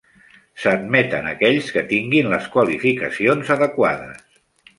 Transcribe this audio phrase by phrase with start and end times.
[0.61, 4.27] S'admeten aquells que tinguin les qualificacions adequades.